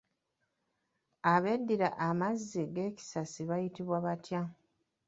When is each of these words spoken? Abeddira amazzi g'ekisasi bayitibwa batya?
Abeddira 1.33 1.89
amazzi 2.07 2.61
g'ekisasi 2.73 3.41
bayitibwa 3.49 3.97
batya? 4.05 4.41